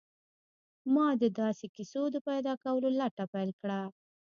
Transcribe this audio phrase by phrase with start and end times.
[0.93, 3.79] ما د داسې کیسو د پیدا کولو لټه پیل کړه